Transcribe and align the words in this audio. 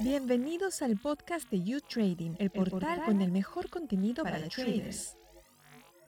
Bienvenidos 0.00 0.80
al 0.80 0.96
podcast 0.98 1.50
de 1.50 1.62
You 1.62 1.80
Trading, 1.80 2.36
el 2.38 2.50
portal, 2.50 3.04
con 3.04 3.20
el 3.20 3.30
mejor 3.30 3.68
contenido 3.68 4.24
para, 4.24 4.36
para 4.36 4.48
traders. 4.48 5.16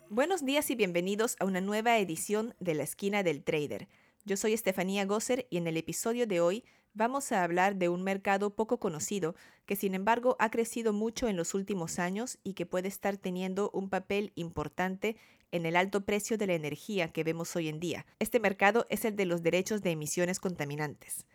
Buenos 0.08 0.44
días 0.44 0.70
y 0.70 0.74
bienvenidos 0.74 1.36
a 1.40 1.44
una 1.44 1.60
nueva 1.60 1.98
edición 1.98 2.54
de 2.60 2.74
La 2.74 2.84
Esquina 2.84 3.22
del 3.22 3.42
Trader. 3.42 3.88
Yo 4.24 4.36
soy 4.36 4.54
Estefanía 4.54 5.04
Gosser 5.04 5.46
y 5.50 5.58
en 5.58 5.66
el 5.66 5.76
episodio 5.76 6.26
de 6.26 6.40
hoy 6.40 6.64
vamos 6.94 7.32
a 7.32 7.44
hablar 7.44 7.76
de 7.76 7.88
un 7.88 8.02
mercado 8.02 8.54
poco 8.54 8.78
conocido 8.78 9.34
que 9.66 9.76
sin 9.76 9.94
embargo 9.94 10.36
ha 10.38 10.50
crecido 10.50 10.92
mucho 10.92 11.28
en 11.28 11.36
los 11.36 11.54
últimos 11.54 11.98
años 11.98 12.38
y 12.44 12.54
que 12.54 12.66
puede 12.66 12.88
estar 12.88 13.16
teniendo 13.16 13.70
un 13.72 13.90
papel 13.90 14.32
importante 14.36 15.16
en 15.52 15.66
el 15.66 15.76
alto 15.76 16.04
precio 16.04 16.38
de 16.38 16.46
la 16.46 16.54
energía 16.54 17.12
que 17.12 17.24
vemos 17.24 17.54
hoy 17.56 17.68
en 17.68 17.80
día. 17.80 18.06
Este 18.18 18.40
mercado 18.40 18.86
es 18.90 19.04
el 19.04 19.16
de 19.16 19.26
los 19.26 19.42
derechos 19.42 19.82
de 19.82 19.90
emisiones 19.90 20.40
contaminantes. 20.40 21.26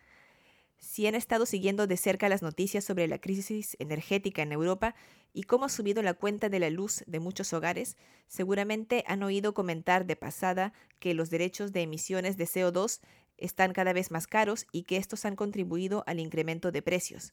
Si 0.84 1.06
han 1.06 1.14
estado 1.14 1.46
siguiendo 1.46 1.86
de 1.86 1.96
cerca 1.96 2.28
las 2.28 2.42
noticias 2.42 2.84
sobre 2.84 3.08
la 3.08 3.18
crisis 3.18 3.74
energética 3.80 4.42
en 4.42 4.52
Europa 4.52 4.94
y 5.32 5.44
cómo 5.44 5.64
ha 5.64 5.70
subido 5.70 6.02
la 6.02 6.12
cuenta 6.12 6.50
de 6.50 6.58
la 6.58 6.68
luz 6.68 7.02
de 7.06 7.20
muchos 7.20 7.54
hogares, 7.54 7.96
seguramente 8.26 9.02
han 9.06 9.22
oído 9.22 9.54
comentar 9.54 10.04
de 10.04 10.14
pasada 10.14 10.74
que 10.98 11.14
los 11.14 11.30
derechos 11.30 11.72
de 11.72 11.80
emisiones 11.80 12.36
de 12.36 12.44
CO2 12.44 13.00
están 13.38 13.72
cada 13.72 13.94
vez 13.94 14.10
más 14.10 14.26
caros 14.26 14.66
y 14.72 14.82
que 14.82 14.98
estos 14.98 15.24
han 15.24 15.36
contribuido 15.36 16.04
al 16.06 16.20
incremento 16.20 16.70
de 16.70 16.82
precios. 16.82 17.32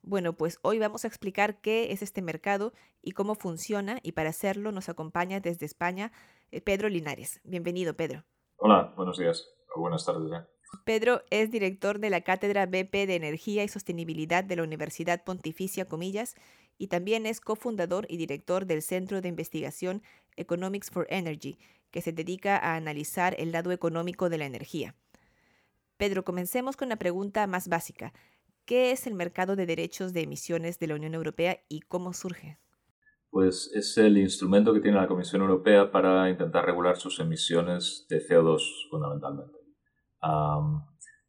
Bueno, 0.00 0.32
pues 0.32 0.58
hoy 0.62 0.78
vamos 0.78 1.04
a 1.04 1.08
explicar 1.08 1.60
qué 1.60 1.92
es 1.92 2.00
este 2.00 2.22
mercado 2.22 2.72
y 3.02 3.12
cómo 3.12 3.34
funciona 3.34 3.98
y 4.02 4.12
para 4.12 4.30
hacerlo 4.30 4.72
nos 4.72 4.88
acompaña 4.88 5.38
desde 5.38 5.66
España 5.66 6.12
eh, 6.50 6.62
Pedro 6.62 6.88
Linares. 6.88 7.40
Bienvenido, 7.44 7.94
Pedro. 7.94 8.24
Hola, 8.56 8.94
buenos 8.96 9.18
días 9.18 9.46
o 9.74 9.80
buenas 9.82 10.06
tardes. 10.06 10.55
Pedro 10.84 11.22
es 11.30 11.50
director 11.50 11.98
de 11.98 12.10
la 12.10 12.22
Cátedra 12.22 12.66
BP 12.66 13.06
de 13.06 13.16
Energía 13.16 13.64
y 13.64 13.68
Sostenibilidad 13.68 14.44
de 14.44 14.56
la 14.56 14.62
Universidad 14.62 15.22
Pontificia 15.24 15.86
Comillas 15.86 16.34
y 16.78 16.88
también 16.88 17.26
es 17.26 17.40
cofundador 17.40 18.06
y 18.08 18.16
director 18.16 18.66
del 18.66 18.82
Centro 18.82 19.20
de 19.20 19.28
Investigación 19.28 20.02
Economics 20.36 20.90
for 20.90 21.06
Energy, 21.10 21.58
que 21.90 22.02
se 22.02 22.12
dedica 22.12 22.56
a 22.56 22.76
analizar 22.76 23.34
el 23.38 23.52
lado 23.52 23.72
económico 23.72 24.28
de 24.28 24.38
la 24.38 24.46
energía. 24.46 24.94
Pedro, 25.96 26.24
comencemos 26.24 26.76
con 26.76 26.88
la 26.88 26.96
pregunta 26.96 27.46
más 27.46 27.68
básica. 27.68 28.12
¿Qué 28.64 28.90
es 28.90 29.06
el 29.06 29.14
mercado 29.14 29.56
de 29.56 29.64
derechos 29.64 30.12
de 30.12 30.22
emisiones 30.22 30.78
de 30.78 30.88
la 30.88 30.96
Unión 30.96 31.14
Europea 31.14 31.60
y 31.68 31.80
cómo 31.80 32.12
surge? 32.12 32.58
Pues 33.30 33.70
es 33.74 33.96
el 33.98 34.18
instrumento 34.18 34.74
que 34.74 34.80
tiene 34.80 34.98
la 34.98 35.06
Comisión 35.06 35.42
Europea 35.42 35.90
para 35.90 36.28
intentar 36.28 36.66
regular 36.66 36.96
sus 36.96 37.18
emisiones 37.20 38.06
de 38.08 38.26
CO2 38.26 38.90
fundamentalmente. 38.90 39.65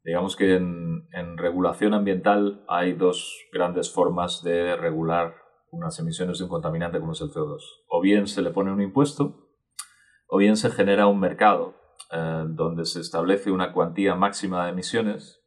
Digamos 0.04 0.36
que 0.36 0.56
en, 0.56 1.38
regulación 1.38 1.94
ambiental 1.94 2.64
hay 2.68 2.94
dos 2.94 3.38
grandes 3.52 3.92
formas 3.92 4.42
de 4.44 4.76
regular 4.76 5.36
unas 5.72 6.00
emisiones 6.00 6.38
de 6.38 6.46
un 6.46 6.50
contaminante 6.50 7.00
como 7.00 7.12
es 7.12 7.22
el 7.22 7.30
CO2. 7.30 7.60
O 7.88 8.02
bien 8.02 8.28
se 8.28 8.42
le 8.42 8.52
pone 8.52 8.72
un 8.72 8.82
impuesto, 8.82 9.48
o 10.28 10.38
bien 10.38 10.58
se 10.58 10.72
genera 10.72 11.08
un 11.08 11.20
mercado 11.20 11.76
eh, 12.12 12.46
donde 12.48 12.86
se 12.86 13.02
establece 13.02 13.52
una 13.52 13.74
cuantía 13.74 14.16
máxima 14.16 14.66
de 14.66 14.72
emisiones, 14.72 15.42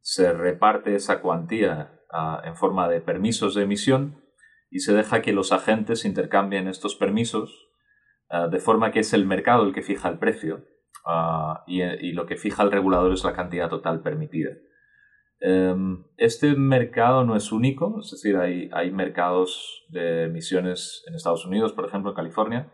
se 0.00 0.32
reparte 0.32 0.94
esa 0.94 1.20
cuantía 1.20 2.00
ah, 2.12 2.42
en 2.44 2.56
forma 2.56 2.88
de 2.88 3.00
permisos 3.00 3.54
de 3.54 3.62
emisión 3.62 4.24
y 4.70 4.80
se 4.80 4.94
deja 4.94 5.22
que 5.22 5.32
los 5.32 5.52
agentes 5.52 6.04
intercambien 6.04 6.68
estos 6.68 6.94
permisos 6.94 7.70
ah, 8.28 8.48
de 8.48 8.58
forma 8.58 8.92
que 8.92 9.00
es 9.00 9.12
el 9.12 9.26
mercado 9.26 9.64
el 9.64 9.74
que 9.74 9.82
fija 9.82 10.08
el 10.08 10.18
precio 10.18 10.64
ah, 11.04 11.64
y, 11.66 12.12
lo 12.12 12.26
que 12.26 12.36
fija 12.36 12.62
el 12.62 12.72
regulador 12.72 13.12
es 13.12 13.24
la 13.24 13.32
cantidad 13.32 13.68
total 13.68 14.02
permitida. 14.02 14.50
Em, 15.40 16.04
este 16.16 16.54
mercado 16.54 17.24
no 17.24 17.34
es 17.34 17.50
único, 17.50 18.00
es 18.00 18.10
decir, 18.10 18.36
hay, 18.36 18.68
hay 18.72 18.90
mercados 18.90 19.84
de 19.88 20.24
emisiones 20.24 21.02
en 21.06 21.14
Estados 21.14 21.46
Unidos, 21.46 21.72
por 21.72 21.86
ejemplo, 21.86 22.10
en 22.10 22.16
California, 22.16 22.72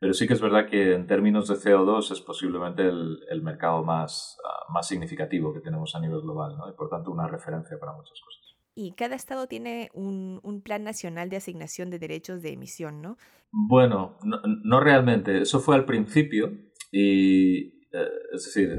pero 0.00 0.12
sí 0.14 0.26
que 0.26 0.32
es 0.32 0.40
verdad 0.40 0.66
que 0.66 0.94
en 0.94 1.06
términos 1.06 1.46
de 1.46 1.54
CO2 1.54 2.10
es 2.12 2.20
posiblemente 2.20 2.88
el, 2.88 3.42
mercado 3.42 3.84
más, 3.84 4.38
ah, 4.44 4.72
más 4.72 4.88
significativo 4.88 5.52
que 5.52 5.60
tenemos 5.60 5.94
a 5.94 6.00
nivel 6.00 6.22
global, 6.22 6.56
¿no? 6.56 6.68
y 6.68 6.72
por 6.72 6.88
tanto 6.88 7.10
una 7.10 7.28
referencia 7.28 7.78
para 7.78 7.92
muchas 7.92 8.18
cosas. 8.20 8.40
Y 8.74 8.92
cada 8.92 9.14
estado 9.14 9.46
tiene 9.46 9.90
un, 9.94 10.40
un 10.42 10.62
plan 10.62 10.84
nacional 10.84 11.28
de 11.28 11.36
asignación 11.36 11.90
de 11.90 11.98
derechos 11.98 12.40
de 12.40 12.52
emisión, 12.52 13.02
¿no? 13.02 13.16
Bueno, 13.52 14.16
no, 14.22 14.80
realmente. 14.80 15.42
Eso 15.42 15.60
fue 15.60 15.74
al 15.74 15.84
principio 15.84 16.52
y, 16.90 17.66
eh, 17.92 18.08
es 18.32 18.44
decir, 18.44 18.70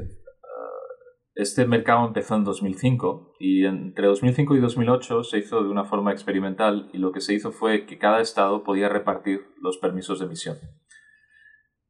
ah, 0.42 0.78
este 1.34 1.66
mercado 1.66 2.06
empezó 2.06 2.36
en 2.36 2.44
2005 2.44 3.34
y 3.38 3.64
entre 3.64 4.06
2005 4.06 4.56
y 4.56 4.60
2008 4.60 5.24
se 5.24 5.38
hizo 5.38 5.62
de 5.62 5.70
una 5.70 5.84
forma 5.84 6.12
experimental 6.12 6.90
y 6.92 6.98
lo 6.98 7.12
que 7.12 7.20
se 7.20 7.34
hizo 7.34 7.52
fue 7.52 7.86
que 7.86 7.98
cada 7.98 8.20
estado 8.20 8.64
podía 8.64 8.88
repartir 8.88 9.46
los 9.60 9.78
permisos 9.78 10.18
de 10.18 10.26
emisión. 10.26 10.58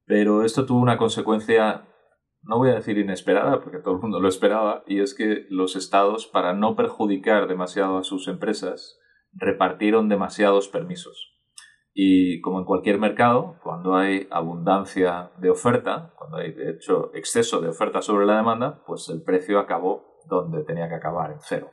Pero 0.04 0.44
esto 0.44 0.66
tuvo 0.66 0.80
una 0.80 0.98
consecuencia, 0.98 1.88
no 2.42 2.58
voy 2.58 2.70
a 2.70 2.74
decir 2.74 2.98
inesperada, 2.98 3.60
porque 3.60 3.78
todo 3.78 3.94
el 3.94 4.00
mundo 4.00 4.20
lo 4.20 4.28
esperaba, 4.28 4.84
y 4.86 5.00
es 5.00 5.14
que 5.14 5.46
los 5.48 5.76
estados, 5.76 6.26
para 6.26 6.54
no 6.54 6.74
perjudicar 6.76 7.46
demasiado 7.46 7.98
a 7.98 8.04
sus 8.04 8.28
empresas, 8.28 8.98
repartieron 9.32 10.08
demasiados 10.08 10.68
permisos. 10.68 11.41
Y 11.94 12.40
como 12.40 12.58
en 12.58 12.64
cualquier 12.64 12.98
mercado, 12.98 13.58
cuando 13.62 13.96
hay 13.96 14.26
abundancia 14.30 15.30
de 15.38 15.50
oferta, 15.50 16.14
cuando 16.16 16.38
hay 16.38 16.52
de 16.52 16.70
hecho 16.70 17.10
exceso 17.14 17.60
de 17.60 17.68
oferta 17.68 18.00
sobre 18.00 18.24
la 18.24 18.36
demanda, 18.36 18.82
pues 18.86 19.08
el 19.10 19.22
precio 19.22 19.58
acabó 19.58 20.18
donde 20.26 20.64
tenía 20.64 20.88
que 20.88 20.94
acabar, 20.94 21.32
en 21.32 21.40
cero. 21.40 21.70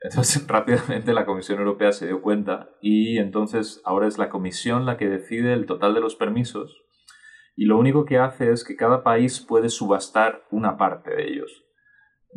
Entonces 0.00 0.46
rápidamente 0.48 1.12
la 1.12 1.26
Comisión 1.26 1.58
Europea 1.58 1.92
se 1.92 2.06
dio 2.06 2.22
cuenta 2.22 2.70
y 2.80 3.18
entonces 3.18 3.82
ahora 3.84 4.06
es 4.06 4.18
la 4.18 4.28
Comisión 4.28 4.86
la 4.86 4.96
que 4.96 5.08
decide 5.08 5.52
el 5.52 5.66
total 5.66 5.94
de 5.94 6.00
los 6.00 6.14
permisos 6.14 6.84
y 7.60 7.64
lo 7.64 7.76
único 7.76 8.04
que 8.04 8.18
hace 8.18 8.52
es 8.52 8.62
que 8.62 8.76
cada 8.76 9.02
país 9.02 9.40
puede 9.40 9.68
subastar 9.68 10.44
una 10.52 10.76
parte 10.76 11.10
de 11.10 11.24
ellos. 11.24 11.64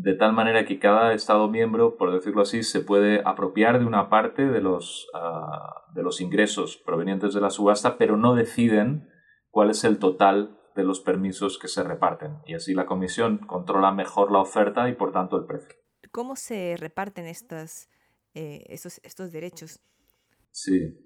De 0.03 0.15
tal 0.15 0.33
manera 0.33 0.65
que 0.65 0.79
cada 0.79 1.13
Estado 1.13 1.47
miembro, 1.47 1.95
por 1.95 2.11
decirlo 2.11 2.41
así, 2.41 2.63
se 2.63 2.79
puede 2.79 3.21
apropiar 3.23 3.77
de 3.77 3.85
una 3.85 4.09
parte 4.09 4.47
de 4.47 4.59
los, 4.59 5.07
ah, 5.13 5.85
de 5.93 6.01
los 6.01 6.21
ingresos 6.21 6.77
provenientes 6.77 7.35
de 7.35 7.41
la 7.41 7.51
subasta, 7.51 7.99
pero 7.99 8.17
no 8.17 8.33
deciden 8.33 9.07
cuál 9.51 9.69
es 9.69 9.83
el 9.83 9.99
total 9.99 10.59
de 10.75 10.83
los 10.83 11.01
permisos 11.01 11.59
que 11.59 11.67
se 11.67 11.83
reparten. 11.83 12.39
Y 12.47 12.55
así 12.55 12.73
la 12.73 12.87
Comisión 12.87 13.37
controla 13.45 13.91
mejor 13.91 14.31
la 14.31 14.39
oferta 14.39 14.89
y 14.89 14.95
por 14.95 15.11
tanto 15.11 15.37
el 15.37 15.45
precio. 15.45 15.75
¿Cómo 16.11 16.35
se 16.35 16.77
reparten 16.79 17.27
estos, 17.27 17.87
eh, 18.33 18.65
estos 18.69 19.31
derechos? 19.31 19.81
Sí, 20.49 20.97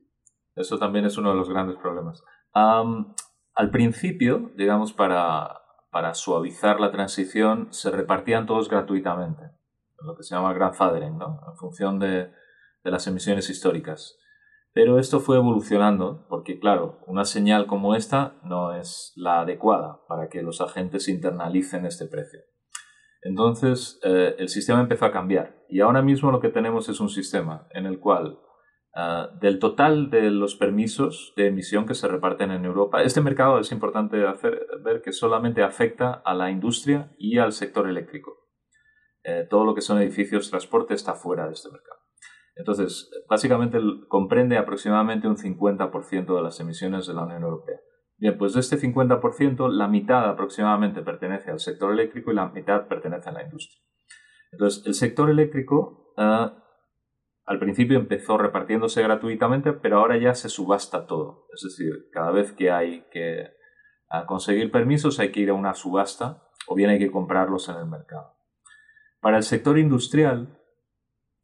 eso 0.55 0.79
también 0.79 1.03
es 1.03 1.17
uno 1.17 1.31
de 1.31 1.35
los 1.35 1.49
grandes 1.49 1.75
problemas. 1.75 2.23
Al 2.53 3.71
principio, 3.71 4.51
digamos, 4.55 4.93
para, 4.93 5.64
suavizar 6.13 6.79
la 6.79 6.91
transición, 6.91 7.67
se 7.71 7.91
repartían 7.91 8.45
todos 8.45 8.69
gratuitamente, 8.69 9.43
lo 9.99 10.15
que 10.15 10.23
se 10.23 10.35
llama 10.35 10.53
grandfathering, 10.53 11.17
¿no? 11.17 11.39
en 11.47 11.57
función 11.57 11.99
de, 11.99 12.31
de 12.83 12.91
las 12.91 13.07
emisiones 13.07 13.49
históricas. 13.49 14.17
Pero 14.73 14.99
esto 14.99 15.21
fue 15.21 15.37
evolucionando 15.37 16.25
porque, 16.27 16.59
claro, 16.59 16.99
una 17.07 17.23
señal 17.23 17.65
como 17.65 17.95
esta 17.95 18.35
no 18.43 18.73
es 18.73 19.13
la 19.15 19.39
adecuada 19.39 20.01
para 20.09 20.27
que 20.27 20.41
los 20.41 20.59
agentes 20.59 21.07
internalicen 21.07 21.85
este 21.85 22.07
precio. 22.07 22.41
Entonces, 23.21 23.99
eh, 24.03 24.35
el 24.37 24.49
sistema 24.49 24.81
empezó 24.81 25.05
a 25.05 25.11
cambiar 25.11 25.63
y 25.69 25.79
ahora 25.79 26.01
mismo 26.01 26.29
lo 26.29 26.41
que 26.41 26.49
tenemos 26.49 26.89
es 26.89 26.99
un 26.99 27.09
sistema 27.09 27.67
en 27.71 27.85
el 27.85 27.99
cual 27.99 28.37
Ah, 28.97 29.29
del 29.41 29.59
total 29.59 30.09
de 30.09 30.31
los 30.31 30.55
permisos 30.55 31.33
de 31.35 31.47
emisión 31.47 31.85
que 31.85 31.95
se 31.95 32.07
reparten 32.07 32.51
en 32.51 32.63
Europa, 32.63 33.03
este 33.03 33.19
mercado 33.19 33.59
es 33.59 33.73
importante 33.73 34.17
ver 34.85 35.01
que 35.01 35.11
solamente 35.11 35.63
afecta 35.63 36.13
a 36.13 36.33
la 36.33 36.49
industria 36.49 37.13
y 37.17 37.37
al 37.39 37.51
sector 37.51 37.89
eléctrico. 37.89 38.47
Eh, 39.23 39.45
todo 39.49 39.65
lo 39.65 39.75
que 39.75 39.81
son 39.81 40.01
edificios, 40.01 40.49
transporte 40.49 40.93
está 40.93 41.13
fuera 41.13 41.45
de 41.45 41.53
este 41.53 41.69
mercado. 41.69 41.99
Entonces, 42.55 43.11
básicamente 43.29 43.79
comprende 44.07 44.57
aproximadamente 44.57 45.27
un 45.27 45.35
50% 45.35 46.33
de 46.33 46.41
las 46.41 46.57
emisiones 46.61 47.05
de 47.05 47.15
la 47.15 47.23
Unión 47.23 47.43
Europea. 47.43 47.81
Bien, 48.17 48.37
pues 48.37 48.53
de 48.53 48.61
este 48.61 48.77
50%, 48.77 49.67
la 49.71 49.89
mitad 49.89 50.29
aproximadamente 50.29 51.01
pertenece 51.01 51.51
al 51.51 51.59
sector 51.59 51.91
eléctrico 51.91 52.31
y 52.31 52.35
la 52.35 52.47
mitad 52.47 52.87
pertenece 52.87 53.27
a 53.27 53.33
la 53.33 53.43
industria. 53.43 53.81
Entonces, 54.53 54.85
el 54.87 54.93
sector 54.93 55.29
eléctrico 55.29 56.13
ah, 56.15 56.61
al 57.45 57.59
principio 57.59 57.99
empezó 57.99 58.37
repartiéndose 58.37 59.03
gratuitamente, 59.03 59.73
pero 59.73 59.99
ahora 59.99 60.17
ya 60.17 60.33
se 60.33 60.49
subasta 60.49 61.05
todo. 61.05 61.45
Es 61.53 61.61
decir, 61.63 62.09
cada 62.11 62.31
vez 62.31 62.51
que 62.51 62.71
hay 62.71 63.05
que 63.11 63.55
conseguir 64.27 64.71
permisos 64.71 65.19
hay 65.19 65.31
que 65.31 65.41
ir 65.41 65.49
a 65.49 65.53
una 65.53 65.73
subasta 65.73 66.43
o 66.67 66.75
bien 66.75 66.89
hay 66.89 66.99
que 66.99 67.11
comprarlos 67.11 67.69
en 67.69 67.75
el 67.75 67.85
mercado. 67.85 68.35
Para 69.19 69.37
el 69.37 69.43
sector 69.43 69.77
industrial, 69.77 70.59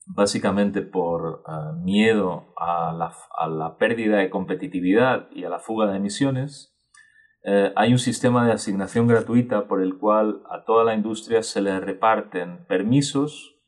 básicamente 0.06 0.81
por 0.81 1.44
eh, 1.48 1.51
miedo 1.83 2.54
a 2.57 2.94
la, 2.94 3.77
pérdida 3.77 4.18
de 4.18 4.30
competitividad 4.30 5.30
y 5.31 5.44
a 5.44 5.50
la 5.50 5.59
fuga 5.59 5.89
de 5.89 5.97
emisiones, 5.97 6.77
eh, 7.44 7.74
hay 7.75 7.92
un 7.92 8.00
sistema 8.00 8.45
de 8.45 8.54
asignación 8.54 9.07
gratuita 9.07 9.68
por 9.68 9.81
el 9.81 9.97
cual 9.97 10.44
a 10.50 10.63
toda 10.63 10.83
la 10.83 10.94
industria 10.94 11.42
se 11.42 11.62
le 11.62 11.80
reparten 11.80 12.65
permisos 12.68 13.61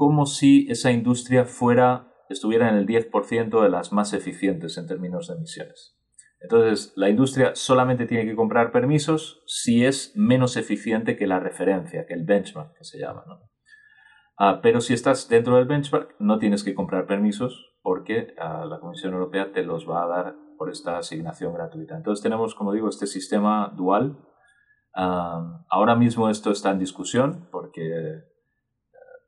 como 0.00 0.24
si 0.24 0.66
esa 0.70 0.90
industria 0.92 1.44
fuera, 1.44 2.10
estuviera 2.30 2.70
en 2.70 2.76
el 2.76 2.86
10% 2.86 3.62
de 3.62 3.68
las 3.68 3.92
más 3.92 4.14
eficientes 4.14 4.78
en 4.78 4.86
términos 4.86 5.28
de 5.28 5.34
emisiones. 5.34 5.94
Entonces, 6.40 6.94
la 6.96 7.10
industria 7.10 7.54
solamente 7.54 8.06
tiene 8.06 8.24
que 8.24 8.34
comprar 8.34 8.72
permisos 8.72 9.42
si 9.44 9.84
es 9.84 10.16
menos 10.16 10.56
eficiente 10.56 11.18
que 11.18 11.26
la 11.26 11.38
referencia, 11.38 12.06
que 12.06 12.14
el 12.14 12.24
benchmark 12.24 12.78
que 12.78 12.84
se 12.84 12.98
llama. 12.98 13.24
Ah, 14.38 14.60
pero 14.62 14.80
si 14.80 14.94
estás 14.94 15.28
dentro 15.28 15.56
del 15.56 15.66
benchmark, 15.66 16.16
no 16.18 16.38
tienes 16.38 16.64
que 16.64 16.74
comprar 16.74 17.06
permisos 17.06 17.76
porque 17.82 18.32
ah, 18.38 18.64
la 18.64 18.80
Comisión 18.80 19.12
Europea 19.12 19.52
te 19.52 19.64
los 19.64 19.86
va 19.86 20.04
a 20.04 20.08
dar 20.08 20.34
por 20.56 20.70
esta 20.70 20.96
asignación 20.96 21.52
gratuita. 21.52 21.94
Entonces 21.94 22.22
tenemos, 22.22 22.54
como 22.54 22.72
digo, 22.72 22.88
este 22.88 23.06
sistema 23.06 23.70
dual. 23.76 24.16
Ah, 24.94 25.62
ahora 25.68 25.94
mismo 25.94 26.30
esto 26.30 26.52
está 26.52 26.70
en 26.70 26.78
discusión 26.78 27.50
porque 27.52 28.29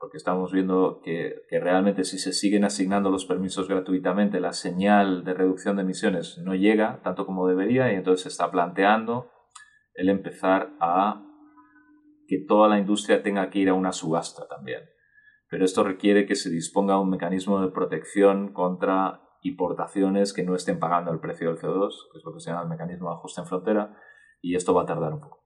porque 0.03 0.17
estamos 0.17 0.51
viendo 0.51 1.01
que, 1.01 1.45
realmente 1.49 2.03
si 2.03 2.19
se 2.19 2.33
siguen 2.33 2.65
asignando 2.65 3.09
los 3.09 3.25
permisos 3.25 3.69
gratuitamente, 3.69 4.41
la 4.41 4.53
señal 4.53 5.23
de 5.23 5.33
reducción 5.33 5.77
de 5.77 5.83
emisiones 5.83 6.39
no 6.39 6.57
llega 6.57 7.01
tanto 7.05 7.25
como 7.25 7.47
debería 7.47 7.93
y 7.93 7.95
entonces 7.95 8.25
se 8.25 8.29
está 8.31 8.51
planteando 8.51 9.31
el 9.95 10.09
empezar 10.09 10.73
a 10.81 11.25
que 12.27 12.45
toda 12.49 12.69
la 12.69 12.81
industria 12.81 13.23
tenga 13.23 13.49
que 13.49 13.61
ir 13.61 13.69
a 13.69 13.75
una 13.75 13.93
subasta 13.93 14.49
también. 14.49 14.81
Pero 15.49 15.65
esto 15.65 15.85
requiere 15.85 16.27
que 16.27 16.35
se 16.35 16.51
disponga 16.51 16.99
un 16.99 17.09
mecanismo 17.09 17.61
de 17.61 17.71
protección 17.71 18.53
contra 18.53 19.23
importaciones 19.43 20.33
que 20.33 20.43
no 20.43 20.57
estén 20.57 20.81
pagando 20.81 21.13
el 21.13 21.21
precio 21.21 21.47
del 21.47 21.59
CO2, 21.59 21.93
que 22.11 22.19
es 22.19 22.25
lo 22.25 22.33
que 22.35 22.41
se 22.41 22.51
llama 22.51 22.65
el 22.65 22.69
mecanismo 22.71 23.09
de 23.09 23.15
ajuste 23.15 23.43
en 23.43 23.47
frontera, 23.47 23.97
y 24.41 24.57
esto 24.57 24.75
va 24.75 24.83
a 24.83 24.87
tardar 24.87 25.13
un 25.13 25.21
poco. 25.21 25.42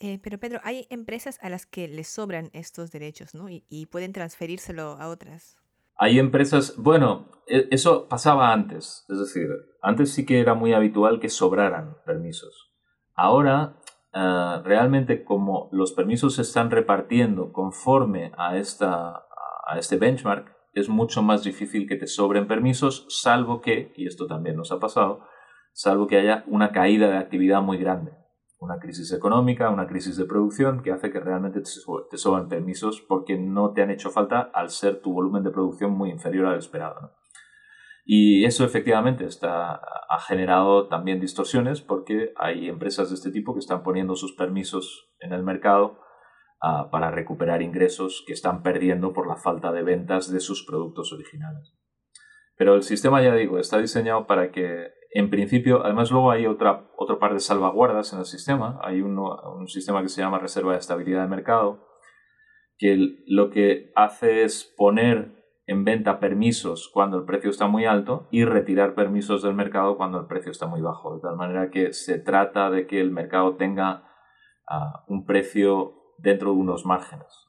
Eh, 0.00 0.20
pero 0.22 0.38
Pedro, 0.38 0.60
hay 0.62 0.86
empresas 0.90 1.38
a 1.42 1.48
las 1.48 1.66
que 1.66 1.88
les 1.88 2.06
sobran 2.06 2.50
estos 2.52 2.92
derechos, 2.92 3.34
¿no? 3.34 3.48
Y, 3.48 3.86
pueden 3.86 4.12
transferírselo 4.12 4.96
a 5.00 5.08
otras. 5.08 5.56
Hay 5.96 6.20
empresas, 6.20 6.74
bueno, 6.76 7.28
e, 7.48 7.66
eso 7.72 8.06
pasaba 8.08 8.52
antes, 8.52 9.04
es 9.08 9.18
decir, 9.18 9.48
antes 9.82 10.12
sí 10.12 10.24
que 10.24 10.38
era 10.38 10.54
muy 10.54 10.72
habitual 10.72 11.18
que 11.18 11.28
sobraran 11.28 11.96
permisos. 12.06 12.72
Ahora, 13.14 13.80
eh, 14.14 14.60
realmente 14.62 15.24
como 15.24 15.68
los 15.72 15.92
permisos 15.92 16.36
se 16.36 16.42
están 16.42 16.70
repartiendo 16.70 17.52
conforme 17.52 18.30
a, 18.38 18.56
esta, 18.56 19.26
a 19.66 19.78
este 19.78 19.96
benchmark, 19.96 20.56
es 20.74 20.88
mucho 20.88 21.22
más 21.22 21.42
difícil 21.42 21.88
que 21.88 21.96
te 21.96 22.06
sobren 22.06 22.46
permisos, 22.46 23.06
salvo 23.08 23.60
que, 23.60 23.92
y 23.96 24.06
esto 24.06 24.28
también 24.28 24.54
nos 24.54 24.70
ha 24.70 24.78
pasado, 24.78 25.26
salvo 25.72 26.06
que 26.06 26.18
haya 26.18 26.44
una 26.46 26.70
caída 26.70 27.08
de 27.08 27.16
actividad 27.16 27.62
muy 27.62 27.78
grande 27.78 28.17
una 28.58 28.78
crisis 28.78 29.12
económica, 29.12 29.70
una 29.70 29.86
crisis 29.86 30.16
de 30.16 30.24
producción 30.24 30.82
que 30.82 30.92
hace 30.92 31.10
que 31.10 31.20
realmente 31.20 31.60
te 31.60 32.16
sobran 32.18 32.48
permisos 32.48 33.00
porque 33.00 33.38
no 33.38 33.72
te 33.72 33.82
han 33.82 33.90
hecho 33.90 34.10
falta 34.10 34.50
al 34.52 34.70
ser 34.70 35.00
tu 35.00 35.12
volumen 35.12 35.44
de 35.44 35.50
producción 35.50 35.92
muy 35.92 36.10
inferior 36.10 36.46
al 36.46 36.58
esperado. 36.58 37.12
Y 38.04 38.46
eso 38.46 38.64
efectivamente 38.64 39.26
está, 39.26 39.74
ha 39.74 40.20
generado 40.26 40.88
también 40.88 41.20
distorsiones 41.20 41.82
porque 41.82 42.32
hay 42.36 42.68
empresas 42.68 43.10
de 43.10 43.16
este 43.16 43.30
tipo 43.30 43.52
que 43.52 43.60
están 43.60 43.82
poniendo 43.82 44.16
sus 44.16 44.32
permisos 44.32 45.12
en 45.20 45.34
el 45.34 45.42
mercado 45.42 46.00
ah, 46.62 46.88
para 46.90 47.10
recuperar 47.10 47.60
ingresos 47.60 48.24
que 48.26 48.32
están 48.32 48.62
perdiendo 48.62 49.12
por 49.12 49.28
la 49.28 49.36
falta 49.36 49.72
de 49.72 49.82
ventas 49.82 50.32
de 50.32 50.40
sus 50.40 50.64
productos 50.64 51.12
originales. 51.12 51.76
Pero 52.56 52.74
el 52.74 52.82
sistema, 52.82 53.22
ya 53.22 53.34
digo, 53.34 53.58
está 53.58 53.78
diseñado 53.78 54.26
para 54.26 54.50
que 54.50 54.97
en 55.10 55.30
principio, 55.30 55.84
además 55.84 56.10
luego 56.10 56.30
hay 56.30 56.46
otra, 56.46 56.90
otro 56.96 57.18
par 57.18 57.32
de 57.32 57.40
salvaguardas 57.40 58.12
en 58.12 58.20
el 58.20 58.24
sistema. 58.26 58.78
Hay 58.82 59.00
un 59.00 59.66
sistema 59.66 60.02
que 60.02 60.08
se 60.08 60.20
llama 60.20 60.38
reserva 60.38 60.72
de 60.72 60.78
estabilidad 60.78 61.22
de 61.22 61.28
mercado, 61.28 61.86
que 62.76 63.16
lo 63.26 63.50
que 63.50 63.90
hace 63.96 64.44
es 64.44 64.64
poner 64.76 65.38
en 65.66 65.84
venta 65.84 66.18
permisos 66.18 66.90
cuando 66.92 67.18
el 67.18 67.24
precio 67.24 67.50
está 67.50 67.66
muy 67.66 67.84
alto 67.84 68.26
y 68.30 68.44
retirar 68.44 68.94
permisos 68.94 69.42
del 69.42 69.54
mercado 69.54 69.96
cuando 69.96 70.18
el 70.18 70.26
precio 70.26 70.50
está 70.50 70.66
muy 70.66 70.80
bajo. 70.80 71.14
De 71.14 71.20
tal 71.20 71.36
manera 71.36 71.70
que 71.70 71.92
se 71.92 72.18
trata 72.18 72.70
de 72.70 72.86
que 72.86 73.00
el 73.00 73.10
mercado 73.10 73.56
tenga 73.56 74.04
ah, 74.66 75.04
un 75.08 75.26
precio 75.26 75.94
dentro 76.18 76.52
de 76.52 76.56
unos 76.56 76.86
márgenes. 76.86 77.48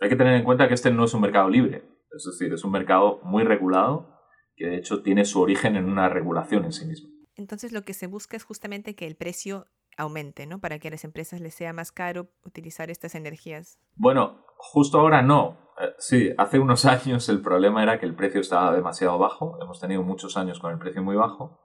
Hay 0.00 0.08
que 0.08 0.16
tener 0.16 0.34
en 0.34 0.44
cuenta 0.44 0.68
que 0.68 0.74
este 0.74 0.90
no 0.90 1.04
es 1.04 1.12
un 1.12 1.20
mercado 1.20 1.50
libre, 1.50 1.84
es 2.16 2.24
decir, 2.24 2.52
es 2.52 2.64
un 2.64 2.72
mercado 2.72 3.20
muy 3.22 3.44
regulado 3.44 4.19
que 4.60 4.66
de 4.66 4.76
hecho 4.76 5.02
tiene 5.02 5.24
su 5.24 5.40
origen 5.40 5.74
en 5.74 5.86
una 5.86 6.10
regulación 6.10 6.66
en 6.66 6.72
sí 6.72 6.84
mismo. 6.84 7.08
Entonces 7.34 7.72
lo 7.72 7.82
que 7.82 7.94
se 7.94 8.06
busca 8.06 8.36
es 8.36 8.44
justamente 8.44 8.94
que 8.94 9.06
el 9.06 9.16
precio 9.16 9.64
aumente, 9.96 10.46
¿no? 10.46 10.60
Para 10.60 10.78
que 10.78 10.88
a 10.88 10.90
las 10.90 11.04
empresas 11.04 11.40
les 11.40 11.54
sea 11.54 11.72
más 11.72 11.92
caro 11.92 12.28
utilizar 12.44 12.90
estas 12.90 13.14
energías. 13.14 13.80
Bueno, 13.94 14.44
justo 14.58 15.00
ahora 15.00 15.22
no. 15.22 15.72
Eh, 15.80 15.94
sí, 15.98 16.30
hace 16.36 16.58
unos 16.58 16.84
años 16.84 17.30
el 17.30 17.40
problema 17.40 17.82
era 17.82 17.98
que 17.98 18.04
el 18.04 18.14
precio 18.14 18.42
estaba 18.42 18.74
demasiado 18.74 19.16
bajo. 19.16 19.58
Hemos 19.62 19.80
tenido 19.80 20.02
muchos 20.02 20.36
años 20.36 20.60
con 20.60 20.72
el 20.72 20.78
precio 20.78 21.02
muy 21.02 21.16
bajo. 21.16 21.58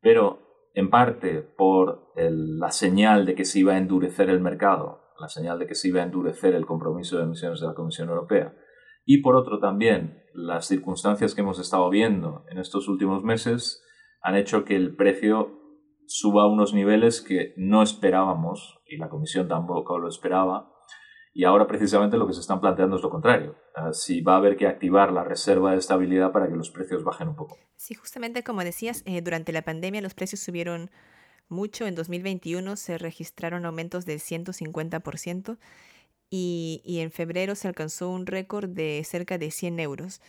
Pero 0.00 0.70
en 0.72 0.88
parte 0.88 1.42
por 1.42 2.12
la 2.14 2.70
señal 2.70 3.26
de 3.26 3.34
que 3.34 3.44
se 3.44 3.58
iba 3.58 3.72
a 3.72 3.78
endurecer 3.78 4.30
el 4.30 4.38
mercado, 4.38 5.02
la 5.18 5.28
señal 5.28 5.58
de 5.58 5.66
que 5.66 5.74
se 5.74 5.88
iba 5.88 6.00
a 6.00 6.04
endurecer 6.04 6.54
el 6.54 6.64
compromiso 6.64 7.16
de 7.16 7.24
emisiones 7.24 7.60
de 7.60 7.66
la 7.66 7.74
Comisión 7.74 8.08
Europea, 8.08 8.54
y 9.12 9.22
por 9.22 9.34
otro 9.34 9.58
también 9.58 10.22
las 10.34 10.68
circunstancias 10.68 11.34
que 11.34 11.40
hemos 11.40 11.58
estado 11.58 11.90
viendo 11.90 12.44
en 12.48 12.58
estos 12.58 12.86
últimos 12.86 13.24
meses 13.24 13.82
han 14.22 14.36
hecho 14.36 14.64
que 14.64 14.76
el 14.76 14.94
precio 14.94 15.58
suba 16.06 16.44
a 16.44 16.46
unos 16.46 16.74
niveles 16.74 17.20
que 17.20 17.52
no 17.56 17.82
esperábamos 17.82 18.78
y 18.86 18.98
la 18.98 19.08
Comisión 19.08 19.48
tampoco 19.48 19.98
lo 19.98 20.08
esperaba. 20.08 20.72
Y 21.32 21.42
ahora 21.42 21.66
precisamente 21.66 22.18
lo 22.18 22.28
que 22.28 22.34
se 22.34 22.40
están 22.40 22.60
planteando 22.60 22.94
es 22.94 23.02
lo 23.02 23.10
contrario. 23.10 23.56
Ah, 23.74 23.92
si 23.92 24.20
va 24.20 24.34
a 24.34 24.36
haber 24.36 24.56
que 24.56 24.68
activar 24.68 25.10
la 25.10 25.24
reserva 25.24 25.72
de 25.72 25.78
estabilidad 25.78 26.30
para 26.30 26.46
que 26.46 26.54
los 26.54 26.70
precios 26.70 27.02
bajen 27.02 27.26
un 27.26 27.34
poco. 27.34 27.58
Sí, 27.74 27.94
justamente 27.94 28.44
como 28.44 28.62
decías, 28.62 29.02
eh, 29.06 29.22
durante 29.22 29.52
la 29.52 29.62
pandemia 29.62 30.02
los 30.02 30.14
precios 30.14 30.40
subieron 30.40 30.88
mucho. 31.48 31.88
En 31.88 31.96
2021 31.96 32.76
se 32.76 32.96
registraron 32.96 33.66
aumentos 33.66 34.06
del 34.06 34.20
150% 34.20 35.58
y, 36.30 37.00
en 37.00 37.10
febrero 37.10 37.54
se 37.54 37.68
alcanzó 37.68 38.08
un 38.08 38.26
récord 38.26 38.68
de 38.68 39.02
cerca 39.04 39.36
de 39.36 39.50
100 39.50 39.80
euros. 39.80 40.22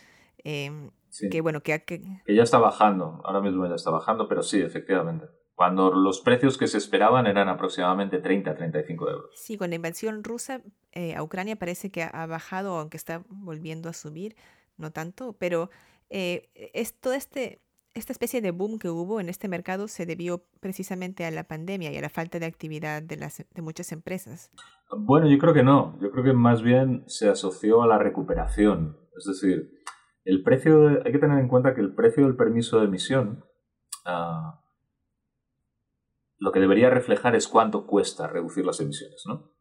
Em, 0.44 0.90
que 1.30 1.40
bueno, 1.40 1.62
que, 1.62 1.84
que... 1.84 2.02
ya 2.26 2.42
está 2.42 2.58
bajando, 2.58 3.20
ahora 3.24 3.40
mismo 3.40 3.66
ya 3.66 3.74
está 3.74 3.90
bajando, 3.90 4.28
pero 4.28 4.42
sí, 4.42 4.60
efectivamente. 4.60 5.26
Cuando 5.54 5.92
los 5.92 6.20
precios 6.20 6.58
que 6.58 6.66
se 6.66 6.78
esperaban 6.78 7.26
eran 7.26 7.48
aproximadamente 7.48 8.18
30, 8.18 8.54
35 8.56 9.10
euros. 9.10 9.30
Sí, 9.34 9.56
con 9.56 9.70
la 9.70 9.76
invasión 9.76 10.24
rusa 10.24 10.62
eh, 10.92 11.14
a 11.14 11.22
Ucrania 11.22 11.56
parece 11.56 11.90
que 11.90 12.02
ha 12.02 12.26
bajado, 12.26 12.78
aunque 12.78 12.96
está 12.96 13.22
volviendo 13.28 13.88
a 13.88 13.92
subir, 13.92 14.34
no 14.78 14.90
tanto, 14.90 15.34
pero 15.34 15.70
eh, 16.08 16.48
es 16.74 16.94
todo 16.98 17.12
este 17.12 17.60
esta 17.94 18.12
especie 18.12 18.40
de 18.40 18.52
boom 18.52 18.78
que 18.78 18.88
hubo 18.88 19.20
en 19.20 19.28
este 19.28 19.48
mercado 19.48 19.86
se 19.86 20.06
debió 20.06 20.44
precisamente 20.60 21.24
a 21.26 21.30
la 21.30 21.44
pandemia 21.44 21.92
y 21.92 21.98
a 21.98 22.00
la 22.00 22.08
falta 22.08 22.38
de 22.38 22.46
actividad 22.46 23.02
de, 23.02 23.18
muchas 23.62 23.92
empresas. 23.92 24.50
Bueno, 24.96 25.28
yo 25.28 25.38
creo 25.38 25.52
que 25.52 25.62
no. 25.62 25.98
Yo 26.00 26.10
creo 26.10 26.24
que 26.24 26.32
más 26.32 26.62
bien 26.62 27.04
se 27.06 27.28
asoció 27.28 27.82
a 27.82 27.86
la 27.86 27.98
recuperación. 27.98 28.96
Es 29.16 29.24
decir, 29.26 29.70
el 30.24 30.42
precio 30.42 31.02
hay 31.04 31.12
que 31.12 31.18
tener 31.18 31.38
en 31.38 31.48
cuenta 31.48 31.74
que 31.74 31.80
el 31.80 31.94
precio 31.94 32.24
del 32.24 32.36
permiso 32.36 32.78
de 32.78 32.86
emisión 32.86 33.44
ah, 34.06 34.60
lo 36.38 36.50
que 36.50 36.60
debería 36.60 36.90
reflejar 36.90 37.36
es 37.36 37.46
cuánto 37.46 37.86
cuesta 37.86 38.26
reducir 38.26 38.64
las 38.64 38.80
emisiones, 38.80 39.22
¿no? 39.26 39.52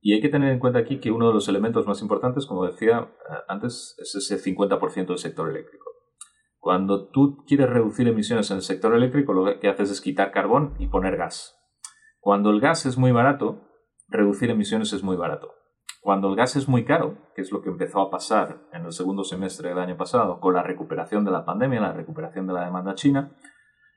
Y 0.00 0.14
hay 0.14 0.20
que 0.20 0.28
tener 0.28 0.52
en 0.52 0.60
cuenta 0.60 0.78
aquí 0.78 1.00
que 1.00 1.10
uno 1.10 1.26
de 1.26 1.34
los 1.34 1.48
elementos 1.48 1.86
más 1.86 2.00
importantes, 2.02 2.46
como 2.46 2.64
decía 2.64 3.12
ah, 3.28 3.44
antes, 3.48 3.96
es 3.98 4.14
ese 4.14 4.38
50% 4.38 5.06
del 5.06 5.18
sector 5.18 5.50
eléctrico. 5.50 5.95
Cuando 6.66 7.06
tú 7.06 7.44
quieres 7.46 7.70
reducir 7.70 8.08
emisiones 8.08 8.50
en 8.50 8.56
el 8.56 8.62
sector 8.64 8.92
eléctrico, 8.92 9.32
lo 9.32 9.60
que 9.60 9.68
haces 9.68 9.88
es 9.88 10.00
quitar 10.00 10.32
carbón 10.32 10.74
y 10.80 10.88
poner 10.88 11.16
gas. 11.16 11.56
Cuando 12.18 12.50
el 12.50 12.60
gas 12.60 12.86
es 12.86 12.98
muy 12.98 13.12
barato, 13.12 13.68
reducir 14.08 14.50
emisiones 14.50 14.92
es 14.92 15.04
muy 15.04 15.14
barato. 15.14 15.54
Cuando 16.00 16.28
el 16.28 16.34
gas 16.34 16.56
es 16.56 16.66
muy 16.66 16.84
caro, 16.84 17.18
que 17.36 17.42
es 17.42 17.52
lo 17.52 17.62
que 17.62 17.68
empezó 17.68 18.00
a 18.00 18.10
pasar 18.10 18.66
en 18.72 18.84
el 18.84 18.90
segundo 18.90 19.22
semestre 19.22 19.68
del 19.68 19.78
año 19.78 19.96
pasado 19.96 20.40
con 20.40 20.54
la 20.54 20.64
recuperación 20.64 21.24
de 21.24 21.30
la 21.30 21.44
pandemia, 21.44 21.80
la 21.80 21.92
recuperación 21.92 22.48
de 22.48 22.54
la 22.54 22.64
demanda 22.64 22.96
china, 22.96 23.30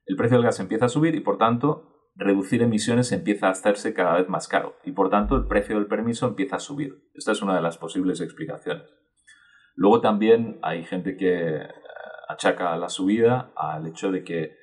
el 0.06 0.16
precio 0.16 0.38
del 0.38 0.46
gas 0.46 0.60
empieza 0.60 0.86
a 0.86 0.90
subir 0.90 1.16
y 1.16 1.22
por 1.22 1.40
tanto 1.40 2.12
reducir 2.14 2.62
emisiones 2.62 3.12
empieza 3.12 3.48
a 3.48 3.54
hacerse 3.54 3.96
cada 3.96 4.14
vez 4.14 4.30
más 4.30 4.48
caro 4.48 4.76
y 4.86 4.92
por 4.92 5.10
tanto 5.10 5.36
el 5.36 5.48
precio 5.48 5.74
del 5.74 5.88
permiso 5.88 6.28
empieza 6.28 6.58
a 6.58 6.60
subir. 6.60 7.10
Esta 7.16 7.32
es 7.32 7.42
una 7.42 7.56
de 7.56 7.64
las 7.64 7.80
posibles 7.80 8.22
explicaciones. 8.22 8.84
Luego 9.74 10.02
también 10.02 10.60
hay 10.62 10.84
gente 10.84 11.18
que 11.18 11.64
achaca 12.29 12.77
la 12.77 12.89
subida 12.89 13.51
al 13.55 13.88
hecho 13.88 14.12
de 14.12 14.24
que 14.24 14.55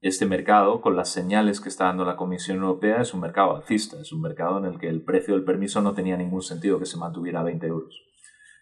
este 0.00 0.24
mercado, 0.24 0.80
con 0.80 0.96
las 0.96 1.10
señales 1.10 1.60
que 1.60 1.68
está 1.68 1.84
dando 1.84 2.06
la 2.06 2.16
Comisión 2.16 2.58
Europea, 2.58 3.02
es 3.02 3.12
un 3.12 3.20
mercado 3.20 3.54
alcista, 3.54 4.00
es 4.00 4.12
un 4.12 4.22
mercado 4.22 4.58
en 4.58 4.64
el 4.64 4.78
que 4.78 4.88
el 4.88 5.04
precio 5.04 5.34
del 5.34 5.44
permiso 5.44 5.82
no 5.82 5.92
tenía 5.92 6.16
ningún 6.16 6.40
sentido 6.40 6.78
que 6.78 6.86
se 6.86 6.96
mantuviera 6.96 7.40
a 7.40 7.44
20 7.44 7.66
euros. 7.66 8.00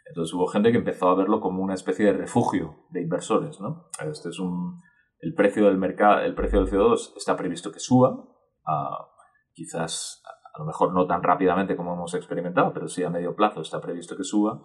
Entonces 0.09 0.35
hubo 0.35 0.49
gente 0.49 0.73
que 0.73 0.79
empezó 0.79 1.11
a 1.11 1.15
verlo 1.15 1.41
como 1.41 1.63
una 1.63 1.75
especie 1.75 2.07
de 2.07 2.15
refugio 2.15 2.87
de 2.91 3.03
inversores. 3.03 3.61
¿no? 3.61 3.91
Este 4.11 4.31
es 4.31 4.41
un, 4.41 4.81
el 5.21 5.35
precio 5.35 5.67
del 5.67 5.77
mercado, 5.77 6.21
el 6.21 6.35
precio 6.35 6.65
del 6.65 6.73
CO2 6.73 7.17
está 7.17 7.37
previsto 7.37 7.71
que 7.71 7.79
suba, 7.79 8.17
quizás 9.53 10.23
a 10.55 10.59
lo 10.61 10.65
mejor 10.65 10.95
no 10.95 11.07
tan 11.07 11.23
rápidamente 11.23 11.77
como 11.77 11.93
hemos 11.93 12.15
experimentado, 12.15 12.73
pero 12.73 12.89
sí 12.89 13.05
a 13.05 13.11
medio 13.11 13.37
plazo 13.37 13.61
está 13.61 13.81
previsto 13.81 14.17
que 14.17 14.25
suba 14.25 14.59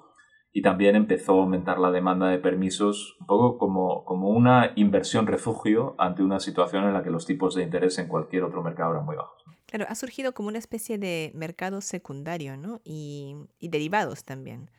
y 0.56 0.62
también 0.62 0.96
empezó 0.96 1.34
a 1.34 1.44
aumentar 1.44 1.80
la 1.80 1.90
demanda 1.90 2.30
de 2.30 2.38
permisos 2.38 3.18
un 3.20 3.26
poco 3.26 3.58
como, 3.58 4.06
como 4.06 4.30
una 4.30 4.72
inversión 4.76 5.26
refugio 5.26 5.96
ante 5.98 6.22
una 6.22 6.40
situación 6.40 6.84
en 6.86 6.94
la 6.94 7.02
que 7.02 7.10
los 7.10 7.26
tipos 7.26 7.56
de 7.56 7.64
interés 7.64 7.98
en 7.98 8.08
cualquier 8.08 8.44
otro 8.44 8.62
mercado 8.62 8.92
eran 8.92 9.06
muy 9.06 9.16
bajos. 9.16 9.44
Claro, 9.66 9.86
ha 9.90 9.96
surgido 9.96 10.34
como 10.34 10.50
una 10.50 10.60
especie 10.60 11.00
de 11.00 11.32
mercado 11.34 11.82
secundario, 11.82 12.56
¿no? 12.56 12.82
Y, 12.84 13.36
y 13.58 13.70
derivados 13.70 14.26
también. 14.26 14.70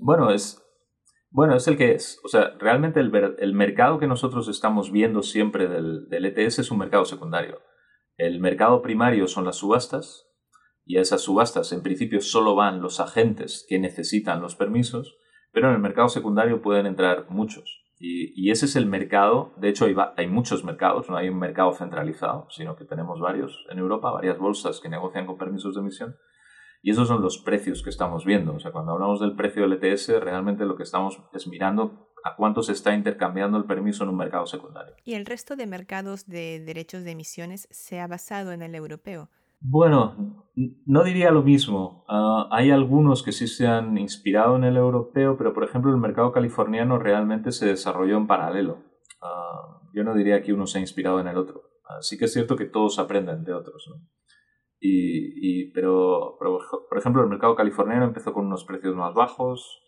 Bueno, 0.00 0.32
es, 0.32 0.60
bueno, 1.30 1.54
es 1.54 1.68
el 1.68 1.76
que 1.76 1.92
es. 1.92 2.20
O 2.24 2.28
sea, 2.28 2.56
realmente 2.58 2.98
el, 2.98 3.12
el 3.38 3.54
mercado 3.54 4.00
que 4.00 4.08
nosotros 4.08 4.48
estamos 4.48 4.90
viendo 4.90 5.22
siempre 5.22 5.68
del, 5.68 6.08
del 6.08 6.26
ETS 6.26 6.58
es 6.58 6.70
un 6.72 6.78
mercado 6.78 7.04
secundario. 7.04 7.60
El 8.16 8.40
mercado 8.40 8.82
primario 8.82 9.28
son 9.28 9.44
las 9.44 9.56
subastas, 9.56 10.26
y 10.84 10.96
a 10.96 11.02
esas 11.02 11.22
subastas 11.22 11.72
en 11.72 11.82
principio 11.82 12.20
solo 12.20 12.54
van 12.54 12.82
los 12.82 13.00
agentes 13.00 13.64
que 13.68 13.78
necesitan 13.78 14.40
los 14.40 14.56
permisos, 14.56 15.16
pero 15.52 15.68
en 15.68 15.74
el 15.74 15.80
mercado 15.80 16.08
secundario 16.08 16.62
pueden 16.62 16.86
entrar 16.86 17.26
muchos. 17.30 17.80
Y, 18.02 18.50
ese 18.50 18.64
es 18.64 18.76
el 18.76 18.86
mercado, 18.86 19.52
de 19.58 19.68
hecho 19.68 19.84
hay, 19.84 19.94
hay, 20.16 20.26
muchos 20.26 20.64
mercados, 20.64 21.10
no 21.10 21.18
hay 21.18 21.28
un 21.28 21.38
mercado 21.38 21.74
centralizado, 21.74 22.46
sino 22.48 22.74
que 22.74 22.86
tenemos 22.86 23.20
varios 23.20 23.66
en 23.68 23.78
Europa, 23.78 24.10
varias 24.10 24.38
bolsas 24.38 24.80
que 24.80 24.88
negocian 24.88 25.26
con 25.26 25.36
permisos 25.36 25.74
de 25.74 25.82
emisión. 25.82 26.16
Y 26.82 26.92
esos 26.92 27.08
son 27.08 27.20
los 27.20 27.36
precios 27.36 27.82
que 27.82 27.90
estamos 27.90 28.24
viendo. 28.24 28.54
O 28.54 28.58
sea, 28.58 28.72
cuando 28.72 28.92
hablamos 28.92 29.20
del 29.20 29.36
precio 29.36 29.68
del 29.68 29.74
ETS, 29.74 30.08
realmente 30.20 30.64
lo 30.64 30.76
que 30.76 30.82
estamos 30.82 31.20
es 31.34 31.46
mirando 31.46 32.10
a 32.24 32.36
cuánto 32.36 32.62
se 32.62 32.72
está 32.72 32.94
intercambiando 32.94 33.58
el 33.58 33.64
permiso 33.64 34.04
en 34.04 34.10
un 34.10 34.16
mercado 34.16 34.46
secundario. 34.46 34.94
¿Y 35.04 35.12
el 35.12 35.26
resto 35.26 35.56
de 35.56 35.66
mercados 35.66 36.26
de 36.26 36.60
derechos 36.60 37.04
de 37.04 37.10
emisiones 37.10 37.68
se 37.70 38.00
ha 38.00 38.06
basado 38.06 38.52
en 38.52 38.62
el 38.62 38.74
europeo? 38.74 39.28
Bueno, 39.60 40.40
no 40.86 41.04
diría 41.04 41.30
lo 41.30 41.42
mismo. 41.42 42.04
Ah, 42.08 42.48
hay 42.50 42.70
algunos 42.70 43.22
que 43.22 43.32
sí 43.32 43.46
se 43.46 43.66
han 43.66 43.96
inspirado 43.98 44.56
en 44.56 44.64
el 44.64 44.76
europeo, 44.76 45.36
pero 45.36 45.52
por 45.52 45.64
ejemplo 45.64 45.90
el 45.90 45.98
mercado 45.98 46.32
californiano 46.32 46.98
realmente 46.98 47.52
se 47.52 47.66
desarrolló 47.66 48.16
en 48.16 48.26
paralelo. 48.26 48.78
Ah, 49.22 49.80
yo 49.94 50.04
no 50.04 50.14
diría 50.14 50.42
que 50.42 50.52
uno 50.52 50.66
se 50.66 50.78
ha 50.78 50.80
inspirado 50.80 51.20
en 51.20 51.28
el 51.28 51.36
otro. 51.36 51.62
Uh, 51.84 52.02
sí 52.02 52.18
que 52.18 52.26
es 52.26 52.32
cierto 52.32 52.56
que 52.56 52.66
todos 52.66 52.98
aprenden 52.98 53.44
de 53.44 53.52
otros. 53.52 53.88
y, 54.80 55.72
pero, 55.72 56.36
pero, 56.38 56.58
por 56.88 56.98
ejemplo, 56.98 57.22
el 57.22 57.28
mercado 57.28 57.54
californiano 57.54 58.04
empezó 58.06 58.32
con 58.32 58.46
unos 58.46 58.64
precios 58.64 58.94
más 58.96 59.14
bajos, 59.14 59.82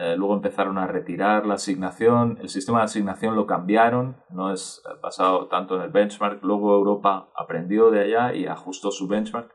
eh, 0.00 0.16
luego 0.16 0.34
empezaron 0.34 0.78
a 0.78 0.86
retirar 0.86 1.44
la 1.44 1.54
asignación, 1.54 2.38
el 2.40 2.48
sistema 2.48 2.78
de 2.78 2.84
asignación 2.84 3.34
lo 3.34 3.46
cambiaron, 3.46 4.16
no 4.30 4.52
es 4.52 4.80
basado 5.02 5.48
tanto 5.48 5.74
en 5.74 5.82
el 5.82 5.90
benchmark, 5.90 6.42
luego 6.44 6.76
Europa 6.76 7.32
aprendió 7.34 7.90
de 7.90 8.02
allá 8.02 8.32
y 8.32 8.46
ajustó 8.46 8.92
su 8.92 9.08
benchmark. 9.08 9.52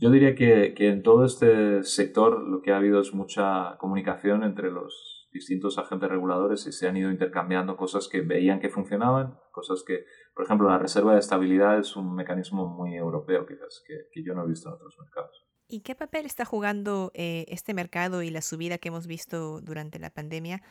Yo 0.00 0.10
diría 0.10 0.34
que, 0.34 0.74
que 0.74 0.88
en 0.88 1.02
todo 1.02 1.24
este 1.26 1.82
sector 1.82 2.40
lo 2.40 2.62
que 2.62 2.72
ha 2.72 2.76
habido 2.76 3.00
es 3.00 3.12
mucha 3.12 3.76
comunicación 3.78 4.42
entre 4.42 4.70
los 4.70 5.28
distintos 5.32 5.76
agentes 5.76 6.08
reguladores 6.08 6.66
y 6.66 6.72
se 6.72 6.88
han 6.88 6.96
ido 6.96 7.10
intercambiando 7.10 7.76
cosas 7.76 8.08
que 8.08 8.22
veían 8.22 8.60
que 8.60 8.70
funcionaban, 8.70 9.38
cosas 9.52 9.84
que, 9.86 10.06
por 10.34 10.46
ejemplo, 10.46 10.68
la 10.68 10.78
reserva 10.78 11.12
de 11.12 11.20
estabilidad 11.20 11.78
es 11.78 11.94
un 11.96 12.14
mecanismo 12.14 12.66
muy 12.66 12.94
europeo 12.94 13.44
quizás 13.46 13.84
que, 13.86 14.08
que 14.12 14.24
yo 14.24 14.34
no 14.34 14.44
he 14.44 14.48
visto 14.48 14.68
en 14.68 14.76
otros 14.76 14.96
mercados. 14.98 15.47
¿Y 15.70 15.80
qué 15.80 15.94
papel 15.94 16.24
está 16.24 16.46
jugando 16.46 17.10
eh, 17.14 17.44
este 17.48 17.74
mercado 17.74 18.22
y 18.22 18.30
la 18.30 18.40
subida 18.40 18.78
que 18.78 18.88
hemos 18.88 19.06
visto 19.06 19.60
durante 19.60 19.98
la 19.98 20.08
pandemia 20.08 20.62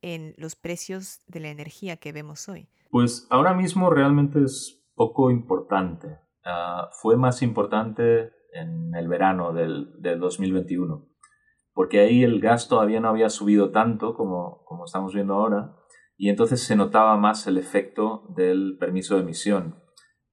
en 0.00 0.34
los 0.38 0.54
precios 0.54 1.22
de 1.26 1.40
la 1.40 1.48
energía 1.48 1.96
que 1.96 2.12
vemos 2.12 2.48
hoy? 2.48 2.68
Pues 2.90 3.26
ahora 3.30 3.52
mismo 3.52 3.90
realmente 3.90 4.44
es 4.44 4.80
poco 4.94 5.32
importante. 5.32 6.20
Uh, 6.46 6.86
fue 6.92 7.16
más 7.16 7.42
importante 7.42 8.30
en 8.52 8.94
el 8.94 9.08
verano 9.08 9.52
del, 9.52 10.00
del, 10.00 10.20
2021, 10.20 11.08
porque 11.72 12.00
ahí 12.00 12.22
el 12.22 12.40
gas 12.40 12.68
todavía 12.68 13.00
no 13.00 13.08
había 13.08 13.30
subido 13.30 13.72
tanto 13.72 14.14
como, 14.14 14.62
como 14.66 14.84
estamos 14.84 15.14
viendo 15.14 15.34
ahora, 15.34 15.74
y 16.16 16.28
entonces 16.28 16.62
se 16.62 16.76
notaba 16.76 17.16
más 17.16 17.48
el 17.48 17.58
efecto 17.58 18.28
del 18.36 18.76
permiso 18.78 19.16
de 19.16 19.22
emisión. 19.22 19.82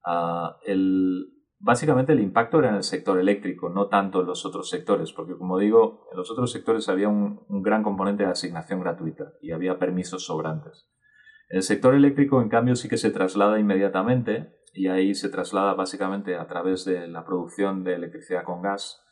Uh, 0.06 0.50
el, 0.64 1.32
básicamente 1.62 2.12
el 2.12 2.20
impacto 2.20 2.58
era 2.58 2.70
en 2.70 2.74
el 2.74 2.82
sector 2.82 3.18
eléctrico, 3.18 3.70
no 3.70 3.88
tanto 3.88 4.20
en 4.20 4.26
los 4.26 4.44
otros 4.44 4.68
sectores, 4.68 5.12
porque 5.12 5.36
como 5.36 5.58
digo, 5.58 6.08
en 6.10 6.18
los 6.18 6.30
otros 6.30 6.50
sectores 6.50 6.88
había 6.88 7.08
un, 7.08 7.40
gran 7.62 7.82
componente 7.82 8.24
de 8.24 8.30
asignación 8.30 8.80
gratuita 8.80 9.32
y 9.40 9.52
había 9.52 9.78
permisos 9.78 10.26
sobrantes. 10.26 10.88
El 11.48 11.62
sector 11.62 11.94
eléctrico, 11.94 12.42
en 12.42 12.48
cambio, 12.48 12.74
sí 12.74 12.88
que 12.88 12.96
se 12.96 13.10
traslada 13.10 13.60
inmediatamente 13.60 14.56
y 14.74 14.88
ahí 14.88 15.14
se 15.14 15.28
traslada 15.28 15.74
básicamente 15.74 16.36
a 16.36 16.46
través 16.46 16.84
de 16.84 17.06
la 17.06 17.24
producción 17.24 17.84
de 17.84 17.94
electricidad 17.94 18.44
con 18.44 18.62
gas. 18.62 19.04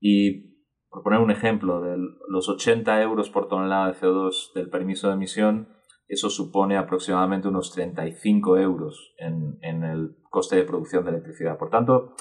Y, 0.00 0.56
por 0.88 1.02
poner 1.02 1.20
un 1.20 1.30
ejemplo, 1.30 1.82
de 1.82 1.96
los 2.28 2.48
80 2.48 3.02
euros 3.02 3.30
por 3.30 3.48
tonelada 3.48 3.88
de 3.88 3.94
CO2 3.94 4.54
del 4.54 4.70
permiso 4.70 5.08
de 5.08 5.14
emisión, 5.14 5.68
eso 6.08 6.30
supone 6.30 6.76
aproximadamente 6.76 7.48
unos 7.48 7.70
35 7.72 8.58
euros 8.58 9.14
en, 9.18 9.58
el 9.62 10.16
coste 10.30 10.56
de 10.56 10.64
producción 10.64 11.04
de 11.04 11.10
electricidad. 11.10 11.58
Por 11.58 11.70
tanto, 11.70 12.14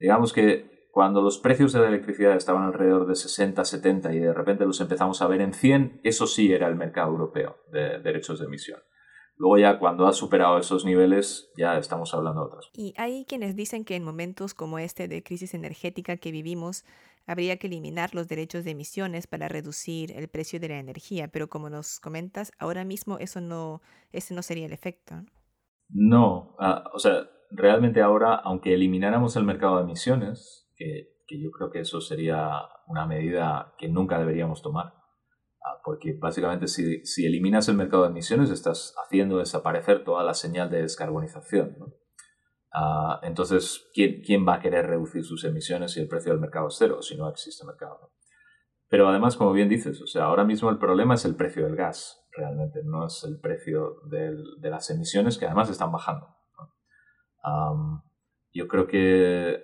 digamos 0.00 0.32
que 0.32 0.88
cuando 0.90 1.20
los 1.20 1.38
precios 1.38 1.74
de 1.74 1.80
la 1.80 1.88
electricidad 1.88 2.34
estaban 2.34 2.62
alrededor 2.62 3.06
de 3.06 3.14
60, 3.14 3.62
70 3.64 4.14
y 4.14 4.18
de 4.20 4.32
repente 4.32 4.64
los 4.64 4.80
empezamos 4.80 5.20
a 5.20 5.26
ver 5.26 5.42
en 5.42 5.52
100, 5.52 6.00
eso 6.02 6.26
sí 6.26 6.52
era 6.52 6.68
el 6.68 6.76
mercado 6.76 7.10
europeo 7.10 7.58
de 7.70 7.98
derechos 7.98 8.40
de 8.40 8.46
emisión. 8.46 8.80
Luego 9.36 9.58
ya 9.58 9.78
cuando 9.78 10.06
ha 10.06 10.14
superado 10.14 10.56
esos 10.56 10.86
niveles 10.86 11.52
ya 11.58 11.76
estamos 11.76 12.14
hablando 12.14 12.40
de 12.40 12.46
otras. 12.46 12.70
Y 12.72 12.94
hay 12.96 13.26
quienes 13.26 13.54
dicen 13.54 13.84
que 13.84 13.96
en 13.96 14.04
momentos 14.04 14.54
como 14.54 14.78
este 14.78 15.08
de 15.08 15.22
crisis 15.22 15.52
energética 15.52 16.16
que 16.16 16.32
vivimos, 16.32 16.86
habría 17.26 17.56
que 17.58 17.66
eliminar 17.66 18.14
los 18.14 18.28
derechos 18.28 18.64
de 18.64 18.70
emisiones 18.70 19.26
para 19.26 19.48
reducir 19.48 20.12
el 20.12 20.28
precio 20.28 20.60
de 20.60 20.68
la 20.68 20.78
energía, 20.78 21.28
pero 21.28 21.48
como 21.48 21.68
nos 21.68 22.00
comentas, 22.00 22.52
ahora 22.58 22.84
mismo 22.84 23.18
eso 23.18 23.40
no, 23.40 23.82
ese 24.12 24.34
no 24.34 24.42
sería 24.42 24.66
el 24.66 24.72
efecto. 24.72 25.16
No, 25.88 26.56
uh, 26.58 26.94
o 26.94 26.98
sea, 26.98 27.28
realmente 27.50 28.00
ahora, 28.00 28.34
aunque 28.36 28.74
elimináramos 28.74 29.36
el 29.36 29.44
mercado 29.44 29.76
de 29.76 29.84
emisiones, 29.84 30.68
que, 30.76 31.08
que, 31.26 31.40
yo 31.40 31.50
creo 31.50 31.70
que 31.70 31.80
eso 31.80 32.00
sería 32.00 32.60
una 32.86 33.06
medida 33.06 33.74
que 33.78 33.88
nunca 33.88 34.18
deberíamos 34.18 34.62
tomar, 34.62 34.86
uh, 34.86 35.82
porque 35.84 36.16
básicamente 36.20 36.66
si, 36.66 37.04
si, 37.04 37.26
eliminas 37.26 37.68
el 37.68 37.76
mercado 37.76 38.04
de 38.04 38.10
emisiones 38.10 38.50
estás 38.50 38.94
haciendo 39.04 39.38
desaparecer 39.38 40.04
toda 40.04 40.24
la 40.24 40.34
señal 40.34 40.70
de 40.70 40.82
descarbonización. 40.82 41.76
Uh, 42.76 43.24
entonces, 43.24 43.88
¿quién, 43.94 44.20
¿quién, 44.20 44.46
va 44.46 44.56
a 44.56 44.60
querer 44.60 44.86
reducir 44.86 45.24
sus 45.24 45.44
emisiones 45.44 45.92
si 45.92 46.00
el 46.00 46.08
precio 46.08 46.32
del 46.32 46.42
mercado 46.42 46.68
es 46.68 46.76
cero, 46.78 47.00
si 47.00 47.16
no 47.16 47.26
existe 47.30 47.64
mercado? 47.64 48.12
Pero 48.88 49.08
además, 49.08 49.38
como 49.38 49.54
bien 49.54 49.70
dices, 49.70 50.02
o 50.02 50.06
sea, 50.06 50.24
ahora 50.24 50.44
mismo 50.44 50.68
el 50.68 50.76
problema 50.76 51.14
es 51.14 51.24
el 51.24 51.36
precio 51.36 51.64
del 51.64 51.74
gas, 51.74 52.28
realmente, 52.32 52.80
no 52.84 53.06
es 53.06 53.24
el 53.24 53.40
precio 53.40 54.02
del, 54.10 54.60
de 54.60 54.68
las 54.68 54.90
emisiones 54.90 55.38
que 55.38 55.46
además 55.46 55.70
están 55.70 55.90
bajando. 55.90 56.28
¿no? 56.58 57.50
Um, 57.50 58.02
yo 58.52 58.68
creo 58.68 58.86
que, 58.86 59.62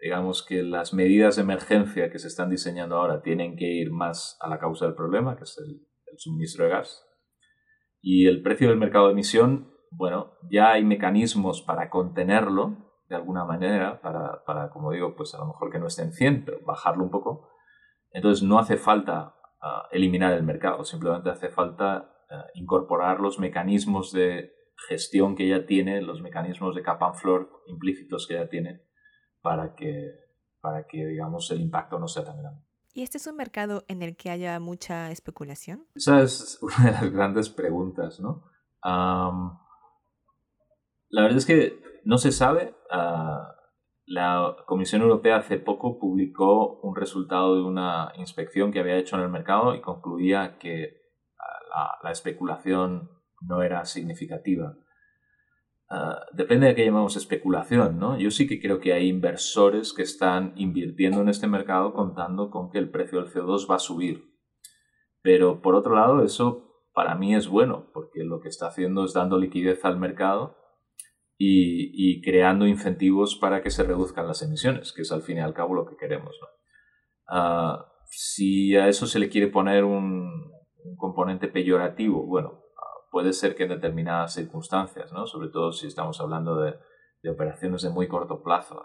digamos 0.00 0.42
que 0.42 0.62
las 0.62 0.94
medidas 0.94 1.36
de 1.36 1.42
emergencia 1.42 2.10
que 2.10 2.18
se 2.18 2.28
están 2.28 2.48
diseñando 2.48 2.96
ahora 2.96 3.20
tienen 3.20 3.56
que 3.56 3.66
ir 3.66 3.92
más 3.92 4.38
a 4.40 4.48
la 4.48 4.58
causa 4.58 4.86
del 4.86 4.94
problema, 4.94 5.36
que 5.36 5.44
es 5.44 5.58
el, 5.58 5.86
el 6.10 6.18
suministro 6.18 6.64
de 6.64 6.70
gas. 6.70 7.06
Y 8.00 8.26
el 8.26 8.40
precio 8.40 8.70
del 8.70 8.78
mercado 8.78 9.08
de 9.08 9.12
emisión 9.12 9.70
bueno, 9.90 10.32
ya 10.50 10.72
hay 10.72 10.84
mecanismos 10.84 11.62
para 11.62 11.90
contenerlo 11.90 12.90
de 13.08 13.16
alguna 13.16 13.44
manera, 13.44 14.00
para, 14.00 14.44
para, 14.44 14.70
como 14.70 14.92
digo, 14.92 15.16
pues 15.16 15.34
a 15.34 15.38
lo 15.38 15.46
mejor 15.46 15.70
que 15.70 15.80
no 15.80 15.88
esté 15.88 16.02
en 16.02 16.12
100, 16.12 16.44
pero 16.44 16.60
bajarlo 16.64 17.02
un 17.02 17.10
poco. 17.10 17.48
Entonces 18.12 18.46
no 18.46 18.58
hace 18.58 18.76
falta 18.76 19.34
uh, 19.60 19.88
eliminar 19.90 20.32
el 20.32 20.44
mercado, 20.44 20.84
simplemente 20.84 21.28
hace 21.28 21.48
falta 21.48 22.12
uh, 22.30 22.58
incorporar 22.58 23.18
los 23.18 23.40
mecanismos 23.40 24.12
de 24.12 24.52
gestión 24.88 25.34
que 25.34 25.48
ya 25.48 25.66
tiene, 25.66 26.00
los 26.02 26.22
mecanismos 26.22 26.74
de 26.76 26.82
cap 26.82 27.02
and 27.02 27.16
floor 27.16 27.50
implícitos 27.66 28.26
que 28.28 28.34
ya 28.34 28.48
tiene, 28.48 28.82
para 29.42 29.74
que, 29.74 30.12
para 30.60 30.86
que 30.86 31.04
digamos, 31.04 31.50
el 31.50 31.60
impacto 31.60 31.98
no 31.98 32.06
sea 32.06 32.24
tan 32.24 32.38
grande. 32.38 32.62
¿Y 32.92 33.02
este 33.02 33.18
es 33.18 33.26
un 33.26 33.36
mercado 33.36 33.84
en 33.88 34.02
el 34.02 34.16
que 34.16 34.30
haya 34.30 34.58
mucha 34.60 35.10
especulación? 35.10 35.86
Esa 35.94 36.22
es 36.22 36.58
una 36.62 36.86
de 36.86 36.92
las 36.92 37.10
grandes 37.10 37.48
preguntas, 37.48 38.20
¿no? 38.20 38.44
Um, 38.84 39.58
la 41.10 41.22
verdad 41.22 41.38
es 41.38 41.46
que 41.46 41.80
no 42.04 42.18
se 42.18 42.32
sabe. 42.32 42.74
Uh, 42.90 43.60
la 44.06 44.56
Comisión 44.66 45.02
Europea 45.02 45.36
hace 45.36 45.58
poco 45.58 45.98
publicó 45.98 46.80
un 46.80 46.96
resultado 46.96 47.56
de 47.56 47.62
una 47.62 48.12
inspección 48.16 48.72
que 48.72 48.80
había 48.80 48.96
hecho 48.96 49.16
en 49.16 49.22
el 49.22 49.28
mercado 49.28 49.74
y 49.74 49.80
concluía 49.80 50.56
que 50.58 51.00
la, 51.74 51.98
la 52.02 52.10
especulación 52.10 53.10
no 53.40 53.62
era 53.62 53.84
significativa. 53.84 54.76
Uh, 55.90 56.36
depende 56.36 56.68
de 56.68 56.74
qué 56.74 56.84
llamamos 56.84 57.16
especulación, 57.16 57.98
¿no? 57.98 58.16
Yo 58.16 58.30
sí 58.30 58.46
que 58.46 58.60
creo 58.60 58.78
que 58.78 58.92
hay 58.92 59.08
inversores 59.08 59.92
que 59.92 60.02
están 60.02 60.52
invirtiendo 60.56 61.20
en 61.20 61.28
este 61.28 61.48
mercado 61.48 61.92
contando 61.92 62.50
con 62.50 62.70
que 62.70 62.78
el 62.78 62.90
precio 62.90 63.20
del 63.20 63.32
CO2 63.32 63.68
va 63.68 63.76
a 63.76 63.80
subir. 63.80 64.24
Pero 65.22 65.60
por 65.60 65.74
otro 65.74 65.96
lado, 65.96 66.22
eso 66.22 66.86
para 66.94 67.16
mí 67.16 67.34
es 67.34 67.48
bueno, 67.48 67.90
porque 67.92 68.22
lo 68.24 68.40
que 68.40 68.48
está 68.48 68.68
haciendo 68.68 69.04
es 69.04 69.14
dando 69.14 69.38
liquidez 69.38 69.84
al 69.84 69.98
mercado 69.98 70.59
y, 71.42 72.20
creando 72.20 72.66
incentivos 72.66 73.34
para 73.34 73.62
que 73.62 73.70
se 73.70 73.82
reduzcan 73.82 74.26
las 74.26 74.42
emisiones, 74.42 74.92
que 74.92 75.02
es 75.02 75.10
al 75.10 75.22
fin 75.22 75.38
y 75.38 75.40
al 75.40 75.54
cabo 75.54 75.74
lo 75.74 75.86
que 75.86 75.96
queremos. 75.96 76.38
¿no? 76.38 77.34
Uh, 77.34 77.78
si 78.04 78.76
a 78.76 78.88
eso 78.88 79.06
se 79.06 79.18
le 79.18 79.30
quiere 79.30 79.46
poner 79.46 79.84
un, 79.84 80.52
componente 80.96 81.48
peyorativo, 81.48 82.26
bueno, 82.26 82.62
puede 83.10 83.32
ser 83.32 83.54
que 83.54 83.62
en 83.62 83.70
determinadas 83.70 84.34
circunstancias, 84.34 85.12
¿no? 85.12 85.26
sobre 85.26 85.48
todo 85.48 85.72
si 85.72 85.86
estamos 85.86 86.20
hablando 86.20 86.60
de, 86.60 86.74
operaciones 87.30 87.82
de 87.82 87.90
muy 87.90 88.06
corto 88.06 88.42
plazo. 88.42 88.82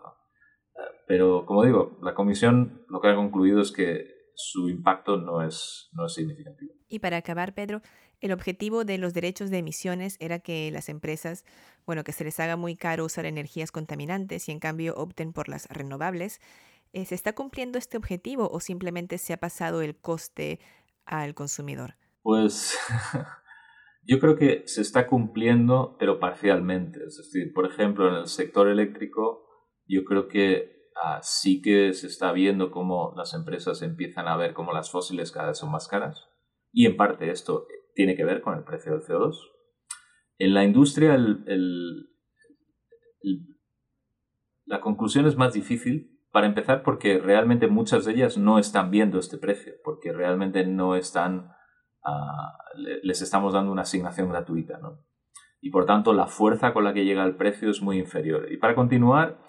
Pero, 1.08 1.46
como 1.46 1.64
digo, 1.64 1.98
la 2.02 2.16
comisión 2.16 2.86
lo 2.88 3.02
que 3.02 3.10
ha 3.10 3.16
concluido 3.16 3.62
es 3.62 3.72
que 3.72 4.15
su 4.36 4.70
impacto 4.70 5.18
no 5.18 5.42
es, 5.42 5.90
no 5.94 6.06
es 6.06 6.14
significativo. 6.14 6.74
Y 6.88 7.00
para 7.00 7.18
acabar, 7.18 7.54
Pedro, 7.54 7.82
el 8.22 8.32
objetivo 8.32 8.86
de 8.86 8.98
los 8.98 9.14
derechos 9.14 9.50
de 9.50 9.60
emisiones 9.60 10.18
era 10.20 10.40
que 10.40 10.72
las 10.72 10.90
empresas, 10.90 11.46
bueno, 11.86 12.04
que 12.04 12.12
se 12.12 12.24
les 12.24 12.40
haga 12.40 12.56
muy 12.56 12.76
caro 12.76 13.06
usar 13.06 13.26
energías 13.26 13.72
contaminantes 13.72 14.48
y 14.50 14.52
en 14.52 14.60
cambio 14.60 14.96
opten 14.96 15.34
por 15.34 15.50
las 15.50 15.68
renovables. 15.68 16.40
Eh, 16.94 17.06
¿Se 17.06 17.16
está 17.16 17.34
cumpliendo 17.34 17.78
este 17.78 17.98
objetivo 17.98 18.50
o 18.50 18.60
simplemente 18.60 19.18
se 19.18 19.34
ha 19.34 19.38
pasado 19.38 19.82
el 19.82 19.96
coste 19.96 20.60
al 21.06 21.34
consumidor? 21.34 21.96
Pues 22.22 22.78
yo 24.04 24.20
creo 24.20 24.38
que 24.38 24.64
se 24.66 24.82
está 24.82 25.08
cumpliendo, 25.08 25.96
pero 26.00 26.20
parcialmente. 26.20 27.00
Es 27.06 27.18
decir, 27.18 27.52
por 27.54 27.70
ejemplo, 27.70 28.08
en 28.08 28.16
el 28.16 28.28
sector 28.28 28.68
eléctrico, 28.70 29.46
yo 29.88 30.04
creo 30.06 30.28
que 30.28 30.85
Ah, 30.96 31.20
sí 31.22 31.62
que 31.62 31.94
se 31.94 32.08
está 32.08 32.32
viendo 32.32 32.72
cómo 32.72 33.14
las 33.18 33.34
empresas 33.34 33.82
empiezan 33.82 34.28
a 34.28 34.38
ver 34.38 34.54
cómo 34.54 34.72
las 34.72 34.90
fósiles 34.90 35.32
cada 35.32 35.50
vez 35.50 35.58
son 35.58 35.72
más 35.72 35.88
caras. 35.88 36.30
Y 36.72 36.86
en 36.86 36.96
parte 36.96 37.30
esto 37.30 37.68
tiene 37.94 38.16
que 38.16 38.26
ver 38.26 38.42
con 38.42 38.58
el 38.58 38.64
precio 38.64 38.94
del 38.94 39.02
CO2. 39.02 39.36
En 40.38 40.54
la 40.54 40.64
industria 40.64 41.18
la 44.66 44.82
conclusión 44.82 45.26
es 45.26 45.38
más 45.38 45.54
difícil, 45.54 46.16
para 46.36 46.48
empezar 46.48 46.84
porque 46.84 47.18
realmente 47.18 47.68
muchas 47.68 48.04
de 48.04 48.12
ellas 48.12 48.38
no 48.38 48.60
están 48.60 48.92
viendo 48.92 49.20
este 49.20 49.38
precio, 49.38 49.72
porque 49.86 50.12
realmente 50.12 50.66
no 50.66 50.96
están, 50.98 51.52
ah, 52.04 52.58
les 53.04 53.22
estamos 53.22 53.54
dando 53.54 53.72
una 53.72 53.84
asignación 53.84 54.28
gratuita. 54.28 54.80
Y 55.62 55.70
por 55.70 55.86
tanto 55.86 56.12
la 56.12 56.28
fuerza 56.28 56.74
con 56.74 56.84
la 56.84 56.94
que 56.94 57.06
llega 57.06 57.24
el 57.24 57.38
precio 57.38 57.70
es 57.70 57.82
muy 57.82 58.00
inferior. 58.00 58.52
Y 58.52 58.58
para 58.58 58.76
continuar, 58.76 59.40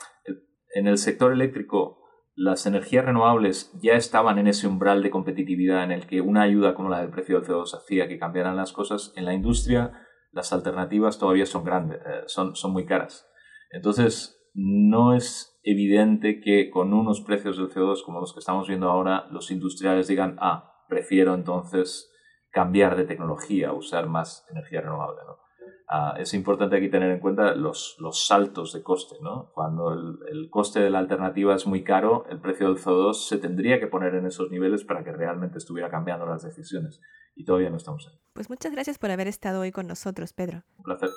en 0.76 0.87
el 0.87 0.99
sector 0.99 1.33
eléctrico 1.33 2.02
las 2.35 2.66
energías 2.66 3.06
renovables 3.06 3.73
ya 3.80 3.95
estaban 3.95 4.38
en 4.38 4.47
ese 4.47 4.66
umbral 4.66 5.02
de 5.02 5.11
competitividad 5.11 5.83
en 5.83 5.90
el 5.90 6.06
que 6.06 6.21
una 6.21 6.42
ayuda 6.42 6.75
como 6.75 6.90
la 6.90 7.00
del 7.00 7.09
precio 7.09 7.40
del 7.40 7.49
CO2 7.49 7.75
hacía 7.75 8.09
que 8.09 8.18
cambiaran 8.18 8.56
las 8.56 8.73
cosas. 8.73 9.14
En 9.16 9.25
la 9.25 9.33
industria 9.33 10.06
las 10.33 10.52
alternativas 10.52 11.18
todavía 11.18 11.47
son 11.47 11.64
grandes, 11.64 11.99
eh, 12.00 12.25
son, 12.26 12.52
muy 12.73 12.85
caras. 12.85 13.26
Entonces, 13.71 14.50
no 14.52 15.14
es 15.14 15.59
evidente 15.62 16.42
que 16.42 16.68
con 16.68 16.92
unos 16.92 17.23
precios 17.23 17.56
del 17.56 17.71
CO2 17.71 18.04
como 18.04 18.21
los 18.21 18.35
que 18.35 18.40
estamos 18.40 18.68
viendo 18.68 18.90
ahora, 18.90 19.28
los 19.30 19.50
industriales 19.50 20.09
digan, 20.09 20.37
ah, 20.40 20.85
prefiero 20.90 21.33
entonces 21.33 22.12
cambiar 22.50 22.97
de 22.97 23.04
tecnología, 23.04 23.73
usar 23.73 24.09
más 24.09 24.47
energía 24.50 24.83
renovable. 24.83 25.23
¿no? 25.26 25.46
Ah, 25.89 26.17
es 26.19 26.35
importante 26.35 26.77
aquí 26.77 26.89
tener 26.91 27.11
en 27.13 27.21
cuenta 27.21 27.55
los, 27.55 27.97
los 28.01 28.27
saltos 28.27 28.73
de 28.73 28.83
coste. 28.83 29.17
¿no? 29.21 29.53
Cuando 29.55 29.93
el, 29.93 30.19
el, 30.29 30.51
coste 30.51 30.81
de 30.81 30.91
la 30.91 30.99
alternativa 30.99 31.55
es 31.55 31.67
muy 31.67 31.85
caro, 31.85 32.27
el 32.29 32.41
precio 32.41 32.69
del 32.69 32.83
CO2 32.83 33.15
se 33.15 33.39
tendría 33.39 33.79
que 33.79 33.87
poner 33.87 34.15
en 34.15 34.27
esos 34.27 34.51
niveles 34.51 34.85
para 34.85 35.05
que 35.05 35.13
realmente 35.13 35.59
estuviera 35.59 35.91
cambiando 35.91 36.27
las 36.27 36.43
decisiones. 36.43 37.01
Y 37.35 37.45
todavía 37.45 37.71
no 37.71 37.77
estamos 37.77 38.09
ahí. 38.09 38.19
Pues 38.33 38.51
muchas 38.51 38.73
gracias 38.73 38.99
por 38.99 39.11
haber 39.11 39.29
estado 39.29 39.61
hoy 39.61 39.71
con 39.71 39.87
nosotros, 39.87 40.33
Pedro. 40.33 40.63
Un 40.79 40.85
placer. 40.85 41.11